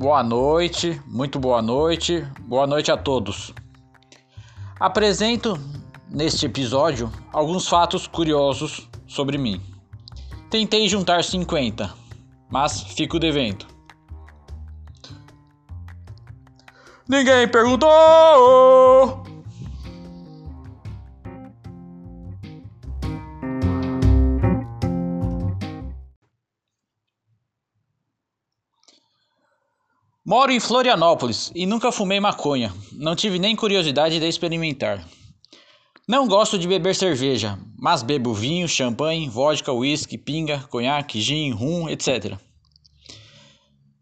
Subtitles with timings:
[0.00, 3.52] Boa noite, muito boa noite, boa noite a todos.
[4.80, 5.60] Apresento
[6.08, 9.60] neste episódio alguns fatos curiosos sobre mim.
[10.48, 11.92] Tentei juntar 50,
[12.50, 13.66] mas fico devendo.
[17.06, 19.29] Ninguém perguntou!
[30.30, 32.72] Moro em Florianópolis e nunca fumei maconha.
[32.92, 35.04] Não tive nem curiosidade de experimentar.
[36.06, 41.88] Não gosto de beber cerveja, mas bebo vinho, champanhe, vodka, whisky, pinga, conhaque, gin, rum,
[41.88, 42.38] etc.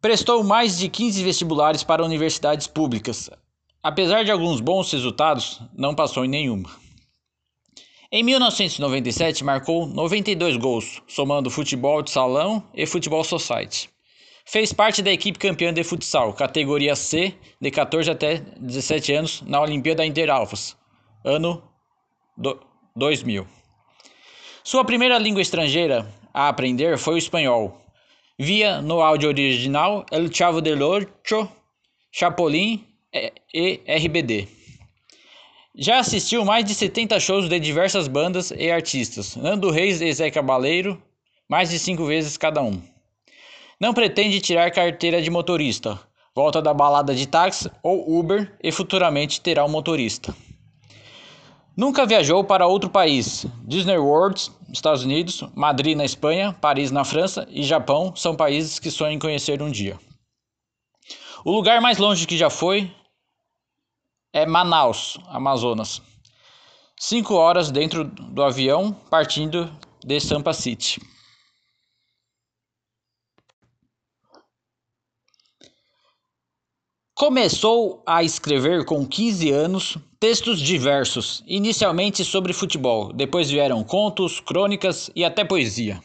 [0.00, 3.30] Prestou mais de 15 vestibulares para universidades públicas.
[3.80, 6.68] Apesar de alguns bons resultados, não passou em nenhuma.
[8.10, 13.88] Em 1997 marcou 92 gols, somando futebol de salão e futebol society.
[14.48, 19.60] Fez parte da equipe campeã de futsal, categoria C, de 14 até 17 anos, na
[19.60, 20.76] Olimpíada Interalfas,
[21.24, 21.60] ano
[22.36, 22.56] do
[22.94, 23.44] 2000.
[24.62, 27.80] Sua primeira língua estrangeira a aprender foi o espanhol.
[28.38, 31.50] Via no áudio original El Chavo del Ocho,
[32.12, 32.86] Chapolin
[33.52, 34.46] e RBD.
[35.74, 40.30] Já assistiu mais de 70 shows de diversas bandas e artistas, Nando Reis e Zé
[40.30, 41.02] Cabaleiro,
[41.48, 42.80] mais de cinco vezes cada um.
[43.78, 46.00] Não pretende tirar carteira de motorista.
[46.34, 50.34] Volta da balada de táxi ou Uber e futuramente terá um motorista.
[51.76, 53.44] Nunca viajou para outro país.
[53.62, 58.90] Disney World, Estados Unidos, Madrid na Espanha, Paris na França e Japão são países que
[58.90, 59.98] sonham em conhecer um dia.
[61.44, 62.90] O lugar mais longe que já foi
[64.32, 66.00] é Manaus, Amazonas.
[66.98, 69.70] Cinco horas dentro do avião partindo
[70.02, 70.98] de Sampa City.
[77.16, 85.10] Começou a escrever com 15 anos textos diversos, inicialmente sobre futebol, depois vieram contos, crônicas
[85.16, 85.98] e até poesia.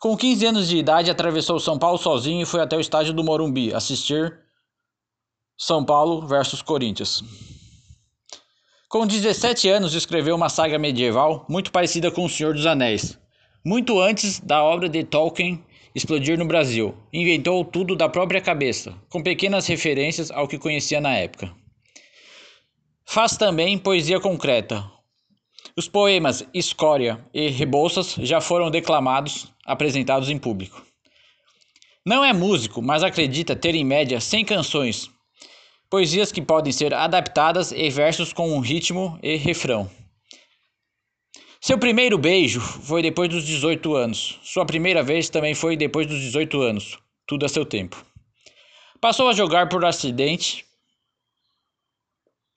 [0.00, 3.22] Com 15 anos de idade, atravessou São Paulo sozinho e foi até o estádio do
[3.22, 4.40] Morumbi assistir
[5.54, 7.22] São Paulo versus Corinthians.
[8.88, 13.18] Com 17 anos, escreveu uma saga medieval muito parecida com O Senhor dos Anéis,
[13.62, 15.62] muito antes da obra de Tolkien
[15.98, 16.94] explodir no Brasil.
[17.12, 21.52] Inventou tudo da própria cabeça, com pequenas referências ao que conhecia na época.
[23.04, 24.84] Faz também poesia concreta.
[25.76, 30.82] Os poemas Escória e Rebouças já foram declamados, apresentados em público.
[32.06, 35.10] Não é músico, mas acredita ter em média 100 canções,
[35.90, 39.90] poesias que podem ser adaptadas e versos com um ritmo e refrão.
[41.60, 44.38] Seu primeiro beijo foi depois dos 18 anos.
[44.44, 46.98] Sua primeira vez também foi depois dos 18 anos.
[47.26, 48.04] Tudo a seu tempo.
[49.00, 50.64] Passou a jogar por acidente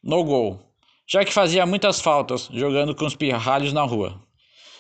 [0.04, 0.60] no gol,
[1.08, 4.22] já que fazia muitas faltas jogando com os pirralhos na rua.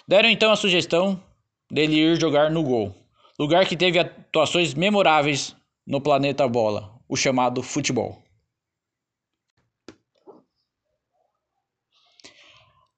[0.08, 1.22] Deram então a sugestão
[1.70, 2.96] dele ir jogar no gol,
[3.40, 5.56] lugar que teve atuações memoráveis
[5.86, 8.22] no planeta bola, o chamado futebol.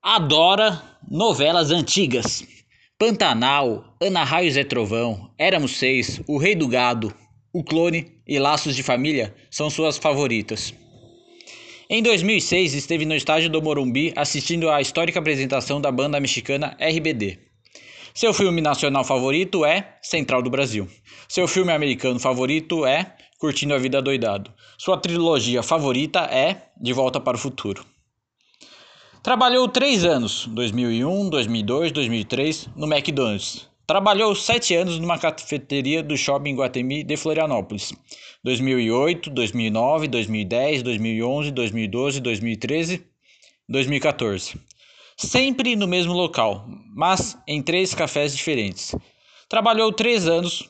[0.05, 2.45] Adora Novelas antigas.
[2.99, 7.13] Pantanal, Ana Raios é Trovão, Éramos Seis, O Rei do Gado,
[7.53, 10.73] O Clone e Laços de Família são suas favoritas.
[11.89, 17.39] Em 2006, esteve no estádio do Morumbi assistindo à histórica apresentação da banda mexicana RBD.
[18.13, 20.85] Seu filme nacional favorito é Central do Brasil.
[21.29, 24.51] Seu filme americano favorito é Curtindo a Vida Doidado.
[24.77, 27.92] Sua trilogia favorita é De Volta para o Futuro.
[29.23, 33.69] Trabalhou três anos, 2001, 2002, 2003, no McDonald's.
[33.87, 37.93] Trabalhou sete anos numa cafeteria do Shopping Guatemi de Florianópolis.
[38.43, 43.05] 2008, 2009, 2010, 2011, 2012, 2013,
[43.69, 44.59] 2014.
[45.15, 48.93] Sempre no mesmo local, mas em três cafés diferentes.
[49.47, 50.69] Trabalhou três anos,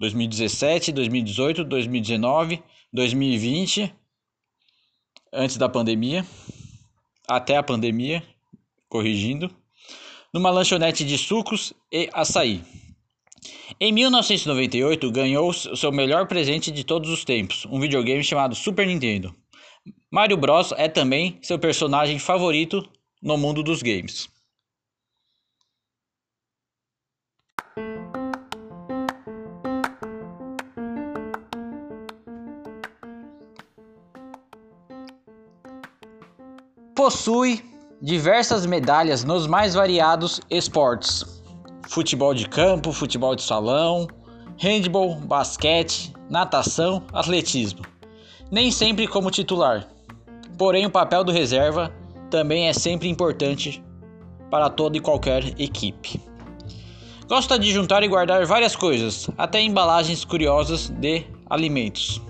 [0.00, 2.60] 2017, 2018, 2019,
[2.92, 3.94] 2020,
[5.32, 6.26] antes da pandemia
[7.28, 8.22] até a pandemia,
[8.88, 9.50] corrigindo,
[10.32, 12.62] numa lanchonete de sucos e açaí.
[13.78, 19.34] Em 1998, ganhou seu melhor presente de todos os tempos, um videogame chamado Super Nintendo.
[20.10, 22.88] Mario Bros é também seu personagem favorito
[23.22, 24.28] no mundo dos games.
[36.98, 37.62] Possui
[38.02, 41.24] diversas medalhas nos mais variados esportes:
[41.86, 44.08] futebol de campo, futebol de salão,
[44.60, 47.82] handball, basquete, natação, atletismo.
[48.50, 49.86] Nem sempre como titular.
[50.58, 51.94] Porém, o papel do reserva
[52.30, 53.80] também é sempre importante
[54.50, 56.20] para toda e qualquer equipe.
[57.28, 62.20] Gosta de juntar e guardar várias coisas, até embalagens curiosas de alimentos.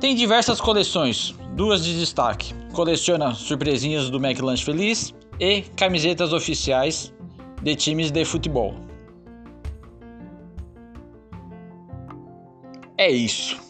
[0.00, 2.54] Tem diversas coleções, duas de destaque.
[2.72, 7.12] Coleciona surpresinhas do McLanche Feliz e camisetas oficiais
[7.62, 8.74] de times de futebol.
[12.98, 13.61] É isso.